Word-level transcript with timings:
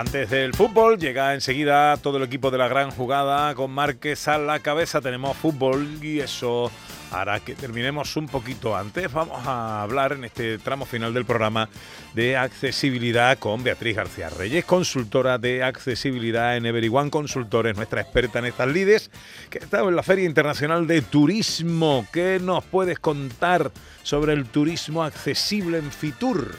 Antes 0.00 0.30
del 0.30 0.54
fútbol 0.54 0.98
llega 0.98 1.34
enseguida 1.34 1.94
todo 1.98 2.16
el 2.16 2.22
equipo 2.22 2.50
de 2.50 2.56
la 2.56 2.68
gran 2.68 2.90
jugada 2.90 3.54
con 3.54 3.70
Márquez 3.70 4.28
a 4.28 4.38
la 4.38 4.58
cabeza. 4.60 5.02
Tenemos 5.02 5.36
fútbol 5.36 6.02
y 6.02 6.20
eso 6.20 6.70
hará 7.12 7.38
que 7.40 7.54
terminemos 7.54 8.16
un 8.16 8.26
poquito 8.26 8.74
antes. 8.74 9.12
Vamos 9.12 9.46
a 9.46 9.82
hablar 9.82 10.12
en 10.12 10.24
este 10.24 10.56
tramo 10.56 10.86
final 10.86 11.12
del 11.12 11.26
programa 11.26 11.68
de 12.14 12.34
accesibilidad 12.38 13.38
con 13.38 13.62
Beatriz 13.62 13.94
García 13.94 14.30
Reyes, 14.30 14.64
consultora 14.64 15.36
de 15.36 15.62
accesibilidad 15.62 16.56
en 16.56 16.64
Everyone 16.64 17.10
Consultores, 17.10 17.76
nuestra 17.76 18.00
experta 18.00 18.38
en 18.38 18.46
estas 18.46 18.68
lides, 18.68 19.10
que 19.50 19.58
ha 19.58 19.64
estado 19.64 19.90
en 19.90 19.96
la 19.96 20.02
Feria 20.02 20.24
Internacional 20.24 20.86
de 20.86 21.02
Turismo. 21.02 22.06
¿Qué 22.10 22.40
nos 22.40 22.64
puedes 22.64 22.98
contar 23.00 23.70
sobre 24.02 24.32
el 24.32 24.46
turismo 24.46 25.04
accesible 25.04 25.76
en 25.76 25.92
Fitur? 25.92 26.56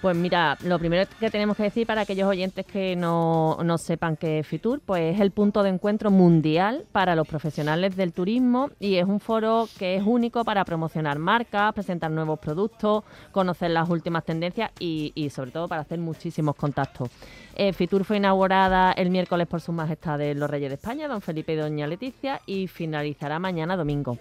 Pues 0.00 0.16
mira, 0.16 0.56
lo 0.64 0.78
primero 0.78 1.06
que 1.20 1.30
tenemos 1.30 1.58
que 1.58 1.64
decir 1.64 1.86
para 1.86 2.00
aquellos 2.00 2.26
oyentes 2.26 2.64
que 2.64 2.96
no, 2.96 3.58
no, 3.62 3.76
sepan 3.76 4.16
qué 4.16 4.38
es 4.38 4.46
Fitur, 4.46 4.80
pues 4.80 5.14
es 5.14 5.20
el 5.20 5.30
punto 5.30 5.62
de 5.62 5.68
encuentro 5.68 6.10
mundial 6.10 6.86
para 6.90 7.14
los 7.14 7.28
profesionales 7.28 7.96
del 7.96 8.14
turismo 8.14 8.70
y 8.80 8.94
es 8.94 9.04
un 9.04 9.20
foro 9.20 9.68
que 9.78 9.96
es 9.96 10.02
único 10.02 10.42
para 10.42 10.64
promocionar 10.64 11.18
marcas, 11.18 11.74
presentar 11.74 12.10
nuevos 12.10 12.38
productos, 12.38 13.04
conocer 13.30 13.72
las 13.72 13.90
últimas 13.90 14.24
tendencias 14.24 14.70
y, 14.78 15.28
sobre 15.28 15.50
todo 15.50 15.68
para 15.68 15.82
hacer 15.82 15.98
muchísimos 15.98 16.56
contactos. 16.56 17.10
Eh, 17.54 17.74
Fitur 17.74 18.04
fue 18.04 18.16
inaugurada 18.16 18.92
el 18.92 19.10
miércoles 19.10 19.46
por 19.48 19.60
su 19.60 19.70
majestad 19.70 20.16
de 20.16 20.34
los 20.34 20.48
Reyes 20.48 20.70
de 20.70 20.76
España, 20.76 21.08
don 21.08 21.20
Felipe 21.20 21.52
y 21.52 21.56
doña 21.56 21.86
Leticia, 21.86 22.40
y 22.46 22.68
finalizará 22.68 23.38
mañana 23.38 23.76
domingo. 23.76 24.16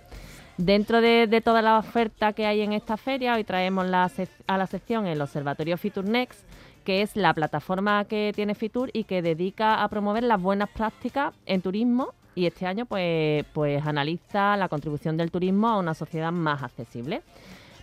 Dentro 0.59 0.99
de, 0.99 1.41
toda 1.41 1.61
la 1.61 1.77
oferta 1.77 2.33
que 2.33 2.45
hay 2.45 2.59
en 2.59 2.73
esta 2.73 2.97
feria, 2.97 3.35
hoy 3.35 3.45
traemos 3.45 3.85
a 3.85 4.57
la 4.57 4.67
sección 4.67 5.07
el 5.07 5.21
Observatorio 5.21 5.77
Fitur 5.77 6.03
Next, 6.03 6.45
que 6.83 7.01
es 7.01 7.15
la 7.15 7.33
plataforma 7.33 8.03
que 8.03 8.33
tiene 8.35 8.55
Fitur 8.55 8.89
y 8.91 9.05
que 9.05 9.21
dedica 9.21 9.81
a 9.81 9.87
promover 9.87 10.23
las 10.23 10.41
buenas 10.41 10.67
prácticas 10.67 11.33
en 11.45 11.61
turismo 11.61 12.13
y 12.35 12.45
este 12.45 12.65
año 12.65 12.85
pues, 12.85 13.45
pues 13.53 13.87
analiza 13.87 14.57
la 14.57 14.67
contribución 14.67 15.15
del 15.15 15.31
turismo 15.31 15.69
a 15.69 15.79
una 15.79 15.93
sociedad 15.93 16.33
más 16.33 16.61
accesible. 16.61 17.21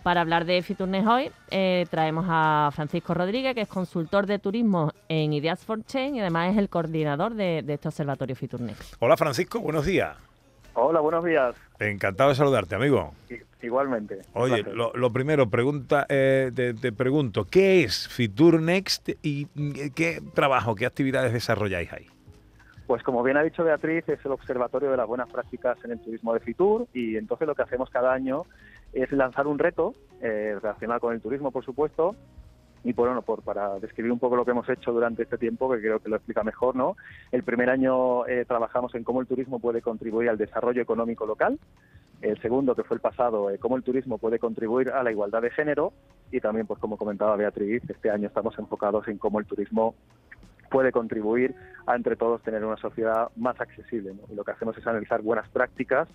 Para 0.03 0.21
hablar 0.21 0.45
de 0.45 0.61
Fiturnext 0.61 1.09
hoy 1.09 1.31
eh, 1.51 1.87
traemos 1.91 2.27
a 2.29 2.69
Francisco 2.75 3.15
Rodríguez, 3.15 3.55
que 3.55 3.63
es 3.63 3.69
consultor 3.69 4.27
de 4.27 4.39
turismo 4.39 4.93
en 5.09 5.33
Ideas 5.33 5.65
for 5.65 5.83
Change 5.83 6.19
y 6.19 6.21
además 6.21 6.53
es 6.53 6.59
el 6.59 6.69
coordinador 6.69 7.33
de, 7.33 7.65
este 7.67 7.89
observatorio 7.89 8.37
Fiturnext. 8.37 8.97
Hola 8.99 9.17
Francisco, 9.17 9.61
buenos 9.61 9.87
días. 9.87 10.26
Hola, 10.79 11.01
buenos 11.01 11.25
días. 11.25 11.57
Encantado 11.79 12.29
de 12.29 12.37
saludarte, 12.37 12.75
amigo. 12.75 13.15
Igualmente. 13.63 14.21
Oye, 14.35 14.63
lo, 14.63 15.11
primero, 15.11 15.49
pregunta, 15.49 16.05
eh, 16.11 16.53
te, 16.55 16.93
pregunto, 16.93 17.47
¿qué 17.47 17.83
es 17.83 18.07
Fitur 18.09 18.61
Next 18.61 19.09
y 19.23 19.47
mm, 19.55 19.95
qué 19.95 20.21
trabajo, 20.35 20.75
qué 20.75 20.85
actividades 20.85 21.33
desarrolláis 21.33 21.91
ahí? 21.95 22.07
Pues 22.87 23.03
como 23.03 23.23
bien 23.23 23.39
ha 23.39 23.43
dicho 23.43 23.65
Beatriz, 23.65 24.07
es 24.07 24.23
el 24.27 24.33
Observatorio 24.33 24.91
de 24.91 24.99
las 24.99 25.07
Buenas 25.07 25.31
Prácticas 25.31 25.83
en 25.83 25.93
el 25.93 26.01
Turismo 26.01 26.35
de 26.35 26.41
Fitur 26.41 26.87
y 26.93 27.17
entonces 27.17 27.49
lo 27.49 27.55
que 27.55 27.63
hacemos 27.63 27.89
cada 27.89 28.13
año 28.13 28.45
es 28.93 29.11
lanzar 29.13 29.47
un 29.47 29.59
reto 29.59 29.95
eh, 30.21 30.59
relacionado 30.61 31.01
con 31.01 31.15
el 31.15 31.23
turismo, 31.23 31.51
por 31.53 31.65
supuesto, 31.65 32.15
y 32.87 32.93
bueno, 32.93 33.21
por, 33.23 33.43
para 33.43 33.81
describir 33.81 34.13
un 34.13 34.21
poco 34.21 34.37
lo 34.37 34.45
que 34.45 34.53
hemos 34.53 34.69
hecho 34.69 34.93
durante 34.93 35.25
este 35.25 35.39
tiempo, 35.39 35.69
que 35.69 35.81
creo 35.81 35.99
que 35.99 36.09
lo 36.09 36.15
explica 36.15 36.45
mejor, 36.45 36.77
¿no? 36.77 36.97
El 37.33 37.43
primer 37.43 37.69
año 37.69 38.25
eh, 38.29 38.45
trabajamos 38.47 38.95
en 38.95 39.03
cómo 39.03 39.21
el 39.21 39.27
turismo 39.27 39.59
puede 39.59 39.83
contribuir 39.83 40.29
al 40.29 40.39
desarrollo 40.39 40.83
económico 40.83 41.27
local. 41.27 41.59
El 42.23 42.41
segundo, 42.41 42.77
que 42.77 42.85
fue 42.85 42.95
el 42.95 43.01
pasado, 43.01 43.51
eh, 43.51 43.59
cómo 43.59 43.77
el 43.77 43.83
turismo 43.83 44.19
puede 44.19 44.39
contribuir 44.39 44.91
a 44.91 45.03
la 45.03 45.11
igualdad 45.11 45.43
de 45.43 45.51
género. 45.51 45.95
Y 46.31 46.41
también, 46.41 46.69
pues 46.69 46.79
como 46.79 46.97
comentaba 46.97 47.35
Beatriz, 47.35 47.83
este 47.89 48.09
año 48.09 48.29
estamos 48.29 48.57
enfocados 48.57 49.09
en 49.09 49.19
cómo 49.19 49.41
el 49.41 49.47
turismo 49.47 49.97
puede 50.71 50.93
contribuir 50.93 51.57
a 51.89 51.97
entre 51.97 52.15
todos 52.15 52.41
tener 52.45 52.65
una 52.65 52.77
sociedad 52.77 53.31
más 53.35 53.61
accesible. 53.61 54.15
Y 54.31 54.35
lo 54.37 54.45
que 54.45 54.53
hacemos 54.53 54.79
es 54.79 54.87
analizar 54.87 55.23
buenas 55.23 55.49
prácticas 55.49 56.07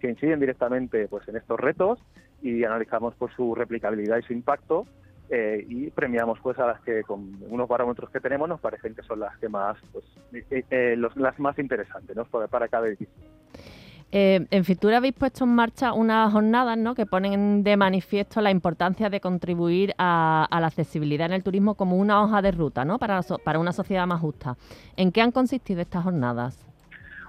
que 0.00 0.10
inciden 0.10 0.40
directamente 0.40 1.06
pues 1.06 1.28
en 1.28 1.36
estos 1.36 1.60
retos 1.60 2.00
y 2.42 2.64
analizamos 2.64 3.14
por 3.14 3.32
su 3.32 3.54
replicabilidad 3.54 4.18
y 4.18 4.22
su 4.22 4.32
impacto 4.32 4.86
eh, 5.30 5.64
y 5.68 5.90
premiamos 5.90 6.38
pues 6.40 6.58
a 6.58 6.66
las 6.66 6.80
que 6.82 7.02
con 7.02 7.36
unos 7.48 7.68
parámetros 7.68 8.10
que 8.10 8.20
tenemos 8.20 8.48
nos 8.48 8.60
parecen 8.60 8.94
que 8.94 9.02
son 9.02 9.20
las 9.20 9.36
que 9.38 9.48
más 9.48 9.76
pues 9.92 10.04
eh, 10.50 10.64
eh, 10.70 10.96
las 10.96 11.38
más 11.38 11.58
interesantes 11.58 12.16
¿no? 12.16 12.24
para 12.24 12.68
cada 12.68 12.86
edificio. 12.86 13.14
en 14.10 14.64
Fitura 14.64 14.98
habéis 14.98 15.14
puesto 15.14 15.44
en 15.44 15.54
marcha 15.54 15.92
unas 15.92 16.32
jornadas 16.32 16.78
¿no? 16.78 16.94
que 16.94 17.06
ponen 17.06 17.62
de 17.64 17.76
manifiesto 17.76 18.40
la 18.40 18.50
importancia 18.50 19.10
de 19.10 19.20
contribuir 19.20 19.94
a, 19.98 20.46
la 20.50 20.66
accesibilidad 20.66 21.26
en 21.26 21.32
el 21.32 21.42
turismo 21.42 21.74
como 21.74 21.96
una 21.96 22.22
hoja 22.22 22.40
de 22.42 22.52
ruta 22.52 22.84
¿no? 22.84 22.98
para, 22.98 23.20
para 23.44 23.58
una 23.58 23.72
sociedad 23.72 24.06
más 24.06 24.20
justa. 24.20 24.56
¿En 24.96 25.12
qué 25.12 25.22
han 25.22 25.32
consistido 25.32 25.80
estas 25.80 26.04
jornadas? 26.04 26.65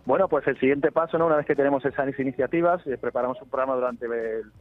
Bueno, 0.07 0.29
pues 0.29 0.47
el 0.47 0.57
siguiente 0.57 0.89
paso, 0.89 1.17
¿no? 1.17 1.25
una 1.25 1.35
vez 1.35 1.45
que 1.45 1.53
tenemos 1.53 1.83
esas 1.83 2.17
iniciativas, 2.17 2.79
eh, 2.87 2.97
preparamos 2.97 3.41
un 3.41 3.49
programa 3.49 3.75
durante 3.75 4.07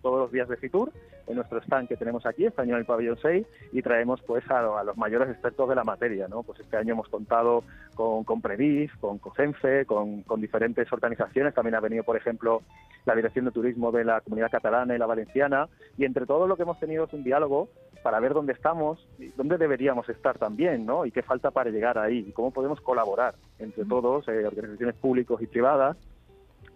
todos 0.02 0.18
los 0.18 0.32
días 0.32 0.48
de 0.48 0.56
FITUR 0.56 0.90
en 1.28 1.36
nuestro 1.36 1.60
stand 1.60 1.86
que 1.86 1.96
tenemos 1.96 2.26
aquí, 2.26 2.46
este 2.46 2.62
año 2.62 2.72
en 2.72 2.80
el 2.80 2.84
pabellón 2.84 3.16
6, 3.22 3.46
y 3.70 3.80
traemos 3.80 4.20
pues 4.22 4.42
a, 4.50 4.82
los 4.82 4.96
mayores 4.96 5.28
expertos 5.30 5.68
de 5.68 5.76
la 5.76 5.84
materia. 5.84 6.26
¿no? 6.26 6.42
Pues 6.42 6.58
este 6.58 6.76
año 6.76 6.94
hemos 6.94 7.08
contado 7.08 7.62
con, 7.94 8.24
con 8.24 8.42
Predif, 8.42 8.92
con 8.96 9.18
COCENFE, 9.18 9.86
con, 9.86 10.22
con, 10.22 10.40
diferentes 10.40 10.92
organizaciones. 10.92 11.54
También 11.54 11.76
ha 11.76 11.80
venido, 11.80 12.02
por 12.02 12.16
ejemplo, 12.16 12.62
la 13.04 13.14
Dirección 13.14 13.44
de 13.44 13.52
Turismo 13.52 13.92
de 13.92 14.04
la 14.04 14.22
Comunidad 14.22 14.50
Catalana 14.50 14.96
y 14.96 14.98
la 14.98 15.06
Valenciana. 15.06 15.68
Y 15.96 16.06
entre 16.06 16.26
todo 16.26 16.48
lo 16.48 16.56
que 16.56 16.64
hemos 16.64 16.80
tenido 16.80 17.04
es 17.04 17.12
un 17.12 17.22
diálogo 17.22 17.68
para 18.06 18.20
ver 18.20 18.34
dónde 18.34 18.52
estamos 18.52 19.04
y 19.18 19.30
dónde 19.30 19.58
deberíamos 19.58 20.08
estar 20.08 20.38
también, 20.38 20.86
¿no? 20.86 21.06
Y 21.06 21.10
qué 21.10 21.22
falta 21.24 21.50
para 21.50 21.70
llegar 21.70 21.98
ahí 21.98 22.24
y 22.28 22.30
cómo 22.30 22.52
podemos 22.52 22.80
colaborar 22.80 23.34
entre 23.58 23.84
todos, 23.84 24.28
eh, 24.28 24.46
organizaciones 24.46 24.94
públicas 24.94 25.36
y 25.40 25.48
privadas, 25.48 25.96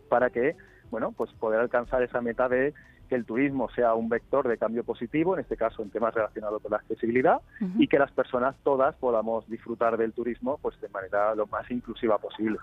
para 0.08 0.30
que, 0.30 0.56
bueno, 0.90 1.12
pues 1.16 1.30
poder 1.34 1.60
alcanzar 1.60 2.02
esa 2.02 2.20
meta 2.20 2.48
de 2.48 2.74
que 3.08 3.14
el 3.14 3.24
turismo 3.24 3.70
sea 3.70 3.94
un 3.94 4.08
vector 4.08 4.48
de 4.48 4.58
cambio 4.58 4.82
positivo, 4.82 5.34
en 5.34 5.42
este 5.42 5.56
caso 5.56 5.84
en 5.84 5.90
temas 5.90 6.12
relacionados 6.12 6.60
con 6.62 6.72
la 6.72 6.78
accesibilidad, 6.78 7.40
y 7.78 7.86
que 7.86 8.00
las 8.00 8.10
personas 8.10 8.56
todas 8.64 8.96
podamos 8.96 9.48
disfrutar 9.48 9.96
del 9.96 10.12
turismo 10.12 10.58
pues 10.60 10.80
de 10.80 10.88
manera 10.88 11.36
lo 11.36 11.46
más 11.46 11.70
inclusiva 11.70 12.18
posible. 12.18 12.58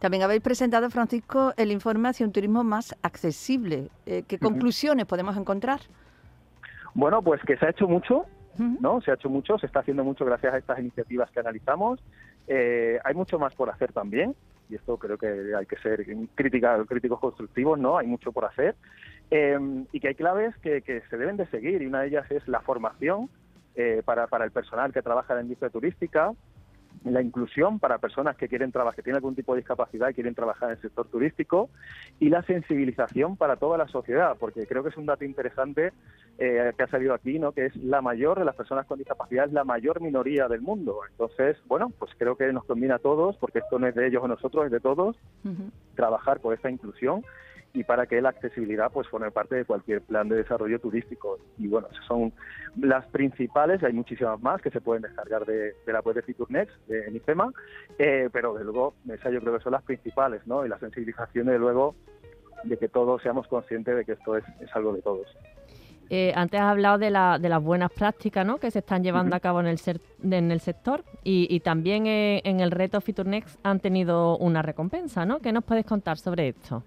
También 0.00 0.24
habéis 0.24 0.42
presentado, 0.42 0.90
Francisco, 0.90 1.54
el 1.56 1.70
informe 1.70 2.08
hacia 2.08 2.26
un 2.26 2.32
turismo 2.32 2.64
más 2.64 2.96
accesible. 3.02 3.90
Eh, 4.06 4.24
¿Qué 4.26 4.40
conclusiones 4.40 5.06
podemos 5.06 5.36
encontrar? 5.36 5.82
Bueno, 6.94 7.22
pues 7.22 7.40
que 7.42 7.56
se 7.56 7.66
ha 7.66 7.70
hecho 7.70 7.88
mucho, 7.88 8.26
¿no? 8.58 9.00
Se 9.00 9.10
ha 9.10 9.14
hecho 9.14 9.30
mucho, 9.30 9.58
se 9.58 9.66
está 9.66 9.80
haciendo 9.80 10.04
mucho 10.04 10.24
gracias 10.24 10.54
a 10.54 10.58
estas 10.58 10.78
iniciativas 10.78 11.30
que 11.30 11.40
analizamos. 11.40 12.00
Eh, 12.46 12.98
hay 13.04 13.14
mucho 13.14 13.38
más 13.38 13.54
por 13.54 13.70
hacer 13.70 13.92
también, 13.92 14.34
y 14.68 14.74
esto 14.74 14.98
creo 14.98 15.16
que 15.16 15.54
hay 15.56 15.66
que 15.66 15.76
ser 15.76 16.04
crítica, 16.34 16.84
críticos 16.86 17.20
constructivos, 17.20 17.78
¿no? 17.78 17.98
Hay 17.98 18.06
mucho 18.06 18.32
por 18.32 18.44
hacer. 18.44 18.74
Eh, 19.30 19.58
y 19.92 20.00
que 20.00 20.08
hay 20.08 20.14
claves 20.14 20.56
que, 20.58 20.82
que, 20.82 21.02
se 21.08 21.16
deben 21.16 21.36
de 21.36 21.46
seguir, 21.46 21.80
y 21.80 21.86
una 21.86 22.02
de 22.02 22.08
ellas 22.08 22.30
es 22.30 22.46
la 22.46 22.60
formación 22.60 23.30
eh, 23.74 24.02
para, 24.04 24.26
para 24.26 24.44
el 24.44 24.50
personal 24.50 24.92
que 24.92 25.00
trabaja 25.00 25.32
en 25.32 25.38
la 25.38 25.42
industria 25.44 25.70
turística, 25.70 26.32
la 27.04 27.22
inclusión 27.22 27.78
para 27.78 27.98
personas 27.98 28.36
que 28.36 28.48
quieren 28.48 28.72
trabajar, 28.72 28.96
que 28.96 29.02
tienen 29.02 29.16
algún 29.16 29.34
tipo 29.34 29.54
de 29.54 29.60
discapacidad 29.60 30.08
y 30.08 30.14
quieren 30.14 30.34
trabajar 30.34 30.70
en 30.70 30.76
el 30.76 30.82
sector 30.82 31.06
turístico, 31.08 31.70
y 32.20 32.28
la 32.28 32.42
sensibilización 32.42 33.36
para 33.36 33.56
toda 33.56 33.78
la 33.78 33.88
sociedad, 33.88 34.36
porque 34.38 34.66
creo 34.66 34.82
que 34.82 34.90
es 34.90 34.96
un 34.96 35.06
dato 35.06 35.24
interesante 35.24 35.92
eh, 36.38 36.72
que 36.76 36.82
ha 36.82 36.88
salido 36.88 37.14
aquí, 37.14 37.38
¿no? 37.38 37.52
que 37.52 37.66
es 37.66 37.76
la 37.76 38.00
mayor 38.00 38.38
de 38.38 38.44
las 38.44 38.54
personas 38.54 38.86
con 38.86 38.98
discapacidad, 38.98 39.46
es 39.46 39.52
la 39.52 39.64
mayor 39.64 40.00
minoría 40.00 40.48
del 40.48 40.60
mundo. 40.60 41.00
Entonces, 41.10 41.56
bueno, 41.66 41.92
pues 41.98 42.12
creo 42.16 42.36
que 42.36 42.52
nos 42.52 42.64
combina 42.64 42.96
a 42.96 42.98
todos, 42.98 43.36
porque 43.36 43.58
esto 43.60 43.78
no 43.78 43.86
es 43.86 43.94
de 43.94 44.06
ellos 44.06 44.22
o 44.22 44.28
nosotros, 44.28 44.66
es 44.66 44.72
de 44.72 44.80
todos, 44.80 45.16
trabajar 45.94 46.40
por 46.40 46.54
esta 46.54 46.70
inclusión 46.70 47.24
y 47.74 47.84
para 47.84 48.06
que 48.06 48.20
la 48.20 48.30
accesibilidad 48.30 48.90
pues 48.92 49.08
forme 49.08 49.30
parte 49.30 49.56
de 49.56 49.64
cualquier 49.64 50.02
plan 50.02 50.28
de 50.28 50.36
desarrollo 50.36 50.78
turístico. 50.78 51.38
Y 51.58 51.68
bueno, 51.68 51.88
esas 51.90 52.04
son 52.06 52.32
las 52.80 53.06
principales, 53.06 53.82
hay 53.82 53.92
muchísimas 53.92 54.40
más 54.40 54.60
que 54.60 54.70
se 54.70 54.80
pueden 54.80 55.02
descargar 55.02 55.46
de, 55.46 55.74
la 55.86 56.00
web 56.00 56.16
de 56.16 56.22
FeatureNext, 56.22 56.74
de, 56.86 57.06
en 57.06 57.16
IFEMA, 57.16 57.52
eh, 57.98 58.28
pero 58.32 58.54
de 58.54 58.64
luego 58.64 58.94
esas 59.08 59.32
yo 59.32 59.40
creo 59.40 59.56
que 59.56 59.64
son 59.64 59.72
las 59.72 59.82
principales, 59.82 60.46
¿no? 60.46 60.66
Y 60.66 60.68
la 60.68 60.78
sensibilización 60.78 61.46
de 61.46 61.58
luego 61.58 61.94
de 62.64 62.76
que 62.76 62.88
todos 62.88 63.22
seamos 63.22 63.46
conscientes 63.48 63.96
de 63.96 64.04
que 64.04 64.12
esto 64.12 64.36
es, 64.36 64.44
algo 64.74 64.92
de 64.92 65.02
todos. 65.02 65.26
Eh, 66.10 66.32
antes 66.36 66.60
has 66.60 66.66
hablado 66.66 66.98
de, 66.98 67.10
la, 67.10 67.38
de 67.38 67.48
las 67.48 67.62
buenas 67.62 67.90
prácticas 67.90 68.44
¿no? 68.44 68.58
que 68.58 68.70
se 68.70 68.80
están 68.80 69.02
llevando 69.02 69.34
a 69.34 69.40
cabo 69.40 69.60
en 69.60 69.66
el, 69.66 69.78
en 70.22 70.50
el 70.50 70.60
sector 70.60 71.04
y, 71.24 71.46
y 71.48 71.60
también 71.60 72.06
eh, 72.06 72.42
en 72.44 72.60
el 72.60 72.70
reto 72.70 73.00
FeatureNext 73.00 73.58
han 73.62 73.80
tenido 73.80 74.36
una 74.36 74.60
recompensa, 74.60 75.24
¿no? 75.24 75.38
¿Qué 75.38 75.52
nos 75.52 75.64
puedes 75.64 75.86
contar 75.86 76.18
sobre 76.18 76.48
esto? 76.48 76.84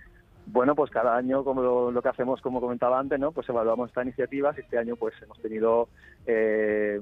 Bueno, 0.47 0.75
pues 0.75 0.92
cada 0.92 1.15
año, 1.15 1.44
como 1.44 1.92
lo, 1.92 2.01
que 2.01 2.09
hacemos, 2.09 2.42
como 2.42 2.62
comentaba 2.62 3.00
antes, 3.00 3.19
¿no? 3.19 3.31
Pues 3.31 3.50
evaluamos 3.50 3.89
estas 3.89 4.06
iniciativas. 4.06 4.57
Este 4.57 4.77
año, 4.77 4.95
pues 4.95 5.13
hemos 5.21 5.39
tenido 5.42 5.89
eh, 6.27 7.01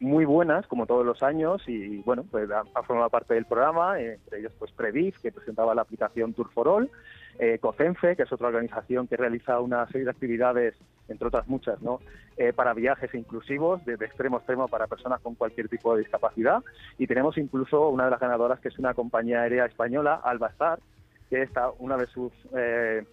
muy 0.00 0.24
buenas, 0.24 0.66
como 0.66 0.86
todos 0.86 1.04
los 1.04 1.22
años, 1.22 1.62
y 1.68 1.98
bueno, 1.98 2.24
pues 2.30 2.50
ha, 2.50 2.82
formado 2.82 3.10
parte 3.10 3.34
del 3.34 3.44
programa, 3.44 4.00
entre 4.00 4.40
ellos, 4.40 4.52
pues 4.58 4.72
Prediv, 4.72 5.14
que 5.20 5.30
presentaba 5.30 5.74
la 5.74 5.82
aplicación 5.82 6.32
Tour 6.32 6.50
for 6.52 6.68
All, 6.68 6.90
eh, 7.38 7.58
COCENFE, 7.58 8.16
que 8.16 8.22
es 8.22 8.32
otra 8.32 8.48
organización 8.48 9.06
que 9.06 9.16
realiza 9.16 9.60
una 9.60 9.86
serie 9.88 10.04
de 10.04 10.10
actividades, 10.10 10.74
entre 11.08 11.28
otras 11.28 11.46
muchas, 11.48 11.80
¿no? 11.82 12.00
Eh, 12.36 12.52
para 12.54 12.72
viajes 12.72 13.14
inclusivos, 13.14 13.84
de, 13.84 13.94
extremo 13.94 14.36
a 14.36 14.38
extremo 14.40 14.68
para 14.68 14.86
personas 14.86 15.20
con 15.20 15.34
cualquier 15.34 15.68
tipo 15.68 15.94
de 15.94 16.00
discapacidad. 16.00 16.62
Y 16.98 17.06
tenemos 17.06 17.36
incluso 17.36 17.90
una 17.90 18.06
de 18.06 18.10
las 18.10 18.20
ganadoras, 18.20 18.60
que 18.60 18.68
es 18.68 18.78
una 18.78 18.94
compañía 18.94 19.42
aérea 19.42 19.66
española, 19.66 20.20
Albastar, 20.24 20.80
que 21.30 21.42
está 21.42 21.70
una 21.78 21.96
de 21.96 22.06
sus 22.08 22.32
eh, 22.54 23.04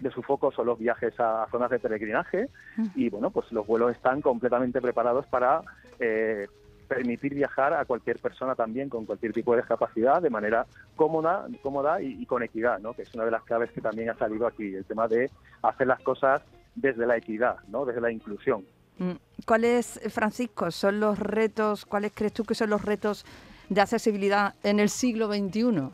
de 0.00 0.10
su 0.10 0.22
foco 0.22 0.52
son 0.52 0.66
los 0.66 0.78
viajes 0.78 1.18
a 1.18 1.46
zonas 1.50 1.70
de 1.70 1.78
peregrinaje 1.78 2.50
y 2.94 3.08
bueno 3.08 3.30
pues 3.30 3.50
los 3.52 3.66
vuelos 3.66 3.92
están 3.92 4.20
completamente 4.20 4.82
preparados 4.82 5.26
para 5.26 5.62
eh, 5.98 6.46
permitir 6.86 7.34
viajar 7.34 7.74
a 7.74 7.84
cualquier 7.84 8.18
persona 8.18 8.54
también 8.54 8.88
con 8.88 9.04
cualquier 9.04 9.32
tipo 9.32 9.52
de 9.52 9.58
discapacidad 9.58 10.22
de 10.22 10.30
manera 10.30 10.66
cómoda, 10.94 11.46
cómoda 11.62 12.00
y, 12.00 12.24
con 12.26 12.42
equidad, 12.42 12.78
¿no? 12.78 12.94
que 12.94 13.02
es 13.02 13.14
una 13.14 13.24
de 13.24 13.30
las 13.30 13.42
claves 13.42 13.70
que 13.72 13.80
también 13.80 14.10
ha 14.10 14.14
salido 14.16 14.46
aquí, 14.46 14.74
el 14.74 14.84
tema 14.84 15.08
de 15.08 15.30
hacer 15.62 15.86
las 15.86 16.00
cosas 16.00 16.42
desde 16.74 17.06
la 17.06 17.16
equidad, 17.16 17.56
¿no? 17.68 17.84
desde 17.84 18.00
la 18.00 18.10
inclusión. 18.10 18.64
Mm. 18.98 19.12
¿Cuáles, 19.44 20.00
Francisco, 20.10 20.70
son 20.70 21.00
los 21.00 21.18
retos, 21.18 21.84
cuáles 21.84 22.12
crees 22.14 22.32
tú 22.32 22.44
que 22.44 22.54
son 22.54 22.70
los 22.70 22.84
retos 22.84 23.24
de 23.68 23.80
accesibilidad 23.80 24.54
en 24.62 24.80
el 24.80 24.88
siglo 24.88 25.26
XXI? 25.26 25.90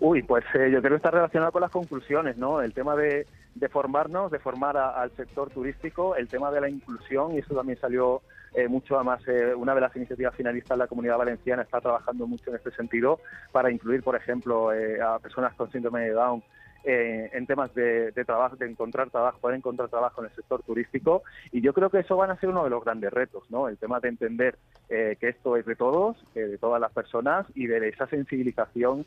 Uy, 0.00 0.22
pues 0.22 0.44
eh, 0.54 0.70
yo 0.70 0.80
creo 0.80 0.92
que 0.92 0.96
está 0.96 1.10
relacionado 1.10 1.50
con 1.50 1.62
las 1.62 1.72
conclusiones, 1.72 2.36
¿no? 2.36 2.60
El 2.62 2.72
tema 2.72 2.94
de, 2.94 3.26
formarnos, 3.70 4.30
de 4.30 4.38
formar 4.38 4.76
al 4.76 5.10
sector 5.16 5.50
turístico, 5.50 6.14
el 6.14 6.28
tema 6.28 6.52
de 6.52 6.60
la 6.60 6.68
inclusión, 6.68 7.34
y 7.34 7.38
eso 7.38 7.54
también 7.54 7.80
salió 7.80 8.22
eh, 8.54 8.68
mucho, 8.68 8.94
además, 8.94 9.20
eh, 9.26 9.54
una 9.54 9.74
de 9.74 9.80
las 9.80 9.94
iniciativas 9.96 10.34
finalistas 10.34 10.76
de 10.76 10.84
la 10.84 10.86
Comunidad 10.86 11.18
Valenciana 11.18 11.62
está 11.62 11.80
trabajando 11.80 12.26
mucho 12.26 12.50
en 12.50 12.56
este 12.56 12.70
sentido 12.70 13.20
para 13.50 13.70
incluir, 13.72 14.02
por 14.02 14.14
ejemplo, 14.14 14.72
eh, 14.72 15.00
a 15.02 15.18
personas 15.18 15.54
con 15.54 15.70
síndrome 15.70 16.02
de 16.02 16.10
Down 16.10 16.42
en 16.84 17.46
temas 17.46 17.74
de, 17.74 18.12
trabajo, 18.24 18.56
de 18.56 18.70
encontrar 18.70 19.10
trabajo, 19.10 19.38
poder 19.40 19.56
encontrar 19.56 19.88
trabajo 19.88 20.22
en 20.22 20.30
el 20.30 20.34
sector 20.34 20.62
turístico. 20.62 21.22
Y 21.52 21.60
yo 21.60 21.72
creo 21.72 21.90
que 21.90 21.98
eso 21.98 22.16
van 22.16 22.30
a 22.30 22.36
ser 22.38 22.48
uno 22.48 22.64
de 22.64 22.70
los 22.70 22.84
grandes 22.84 23.12
retos, 23.12 23.44
¿no? 23.50 23.68
El 23.68 23.76
tema 23.76 24.00
de 24.00 24.08
entender 24.08 24.56
que 24.88 25.16
esto 25.20 25.56
es 25.56 25.66
de 25.66 25.76
todos, 25.76 26.16
de 26.34 26.56
todas 26.58 26.80
las 26.80 26.92
personas 26.92 27.46
y 27.54 27.66
de 27.66 27.88
esa 27.88 28.06
sensibilización 28.06 29.04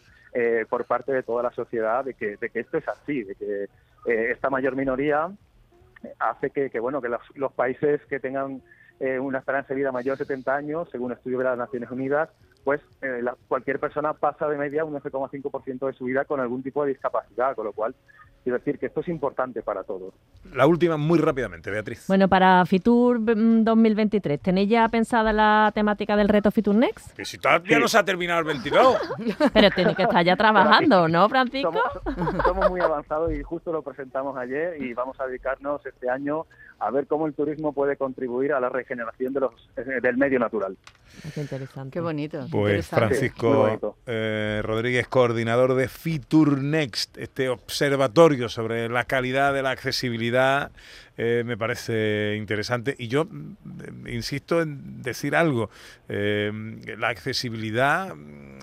por 0.70 0.86
parte 0.86 1.12
de 1.12 1.24
toda 1.24 1.44
la 1.44 1.52
sociedad 1.52 2.06
de 2.06 2.14
que, 2.14 2.38
de 2.38 2.50
que 2.50 2.60
esto 2.60 2.78
es 2.78 2.88
así, 2.88 3.24
de 3.24 3.36
que 3.36 3.68
esta 4.32 4.50
mayor 4.50 4.76
minoría 4.76 5.32
hace 6.20 6.50
que, 6.50 6.80
bueno 6.80 7.02
que 7.02 7.10
los 7.36 7.54
países 7.54 8.02
que 8.06 8.20
tengan 8.20 8.62
eh, 9.00 9.20
una 9.20 9.40
esperanza 9.40 9.70
de 9.70 9.80
vida 9.80 9.92
mayor 9.92 10.16
de 10.18 10.26
70 10.26 10.56
años, 10.56 10.88
según 10.92 11.12
estudio 11.12 11.40
de 11.40 11.46
las 11.46 11.58
Naciones 11.58 11.90
Unidas, 11.90 12.30
pues 12.64 12.82
eh, 13.02 13.24
cualquier 13.48 13.80
persona 13.80 14.14
pasa 14.14 14.48
de 14.48 14.58
media 14.58 14.86
un 14.86 14.94
9,5% 14.94 15.88
de 15.88 15.94
su 15.94 16.06
vida 16.06 16.26
con 16.26 16.40
algún 16.40 16.62
tipo 16.64 16.84
de 16.84 16.90
discapacidad, 16.90 17.56
con 17.56 17.66
lo 17.66 17.74
cual 17.74 17.96
quiero 18.44 18.58
decir 18.58 18.80
que 18.80 18.88
esto 18.88 19.02
es 19.02 19.08
importante 19.08 19.62
para 19.62 19.84
todos. 19.84 20.14
La 20.54 20.66
última 20.66 20.98
muy 20.98 21.20
rápidamente, 21.20 21.72
Beatriz. 21.72 22.06
Bueno, 22.08 22.28
para 22.28 22.66
Fitur 22.66 23.20
2023, 23.24 24.40
mm, 24.40 24.44
¿tenéis 24.44 24.70
ya 24.70 24.88
pensada 24.90 25.32
la 25.34 25.72
temática 25.74 26.16
del 26.16 26.30
reto 26.30 26.52
Fitur 26.52 26.76
Next? 26.76 27.16
Que 27.16 27.26
si 27.26 27.38
todavía 27.38 27.80
no 27.80 27.88
se 27.88 27.98
ha 27.98 28.06
terminado 28.06 28.40
el 28.40 28.46
22. 28.46 28.98
Pero 29.54 29.70
tiene 29.72 29.96
que 29.96 30.04
estar 30.04 30.24
ya 30.24 30.36
trabajando, 30.36 31.08
¿no, 31.08 31.28
Francisco? 31.30 31.74
Somos, 32.04 32.44
somos 32.44 32.70
muy 32.70 32.82
avanzados 32.82 33.32
y 33.34 33.42
justo 33.44 33.72
lo 33.72 33.82
presentamos 33.82 34.38
ayer 34.38 34.82
y 34.82 34.94
vamos 34.94 35.20
a 35.20 35.28
dedicarnos 35.28 35.86
este 35.86 36.10
año 36.10 36.46
a 36.82 36.90
ver 36.90 37.06
cómo 37.06 37.28
el 37.28 37.34
turismo 37.34 37.74
puede 37.74 37.96
contribuir 37.96 38.54
a 38.54 38.60
la 38.60 38.70
regeneración 38.70 39.34
de 39.34 39.40
los, 39.40 39.52
eh, 39.78 40.02
del 40.02 40.18
medio 40.18 40.40
natural. 40.40 40.76
Qué 41.34 41.42
interesante. 41.42 41.94
Qué 41.94 42.00
bonito. 42.00 42.48
Pues 42.52 42.88
Francisco 42.88 43.96
eh, 44.08 44.62
Rodríguez, 44.64 45.08
coordinador 45.08 45.76
de 45.76 45.88
Fitur 45.88 46.60
Next, 46.60 47.18
este 47.18 47.50
observatorio 47.50 48.50
sobre 48.50 48.90
la 48.90 49.04
calidad 49.04 49.54
de 49.54 49.62
la 49.62 49.70
accesibilidad 49.70 50.72
eh, 51.24 51.44
me 51.46 51.56
parece 51.56 52.36
interesante. 52.36 52.96
Y 52.98 53.08
yo 53.08 53.26
mm, 53.26 54.08
insisto 54.08 54.60
en 54.60 55.04
decir 55.04 55.36
algo, 55.36 55.70
eh, 56.10 56.52
la 56.98 57.10
accesibilidad 57.10 58.16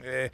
eh, 0.02 0.32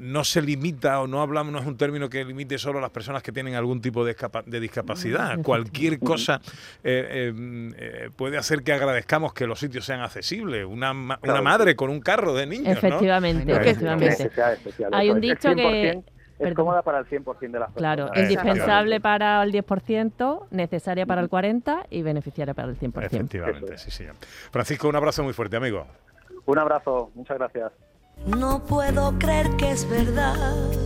no 0.00 0.22
se 0.22 0.40
limita 0.40 1.00
o 1.00 1.08
no 1.08 1.20
hablamos, 1.20 1.52
no 1.52 1.58
es 1.58 1.66
un 1.66 1.76
término 1.76 2.08
que 2.08 2.24
limite 2.24 2.58
solo 2.58 2.78
a 2.78 2.82
las 2.82 2.92
personas 2.92 3.24
que 3.24 3.32
tienen 3.32 3.56
algún 3.56 3.80
tipo 3.80 4.04
de, 4.04 4.14
de 4.46 4.60
discapacidad. 4.60 5.42
Cualquier 5.42 5.98
cosa 5.98 6.40
puede 6.80 8.38
hacer 8.38 8.62
que 8.62 8.72
agradezcamos 8.72 9.34
que 9.34 9.48
los 9.48 9.58
sitios 9.58 9.84
sean 9.84 10.00
accesibles. 10.00 10.64
Una, 10.64 10.92
una 10.92 11.42
madre 11.42 11.74
con 11.74 11.90
un 11.90 11.98
carro 11.98 12.34
de 12.34 12.46
niños. 12.46 12.78
Efectivamente, 12.78 13.52
efectivamente. 13.52 14.30
Hay 14.92 15.10
un 15.10 15.20
dicho 15.20 15.52
que 15.56 16.04
es 16.48 16.54
cómoda 16.54 16.82
para 16.82 16.98
el 16.98 17.06
100% 17.06 17.38
de 17.38 17.58
las 17.58 17.70
personas. 17.70 17.74
Claro, 17.76 18.10
indispensable 18.14 19.00
para 19.00 19.42
el 19.42 19.52
10%, 19.52 20.46
necesaria 20.50 21.06
para 21.06 21.20
el 21.20 21.30
40% 21.30 21.86
y 21.90 22.02
beneficiaria 22.02 22.54
para 22.54 22.68
el 22.68 22.78
100%. 22.78 23.04
Efectivamente, 23.04 23.78
sí, 23.78 23.90
sí. 23.90 24.04
Francisco, 24.50 24.88
un 24.88 24.96
abrazo 24.96 25.22
muy 25.22 25.32
fuerte, 25.32 25.56
amigo. 25.56 25.86
Un 26.46 26.58
abrazo, 26.58 27.10
muchas 27.14 27.38
gracias. 27.38 27.72
No 28.26 28.62
puedo 28.64 29.18
creer 29.18 29.50
que 29.56 29.72
es 29.72 29.88
verdad. 29.88 30.36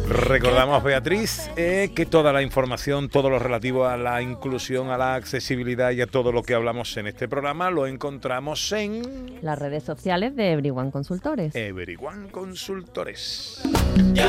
Recordamos, 0.08 0.82
Beatriz, 0.82 1.50
eh, 1.56 1.90
que 1.94 2.06
toda 2.06 2.32
la 2.32 2.40
información, 2.40 3.10
todo 3.10 3.28
lo 3.28 3.38
relativo 3.38 3.84
a 3.84 3.98
la 3.98 4.22
inclusión, 4.22 4.88
a 4.90 4.96
la 4.96 5.16
accesibilidad 5.16 5.90
y 5.90 6.00
a 6.00 6.06
todo 6.06 6.32
lo 6.32 6.42
que 6.42 6.54
hablamos 6.54 6.96
en 6.96 7.08
este 7.08 7.28
programa 7.28 7.70
lo 7.70 7.86
encontramos 7.86 8.72
en 8.72 9.38
las 9.42 9.58
redes 9.58 9.82
sociales 9.82 10.34
de 10.34 10.52
Everyone 10.52 10.90
Consultores. 10.90 11.54
Everyone 11.54 12.30
Consultores. 12.30 13.60
Ya 14.14 14.28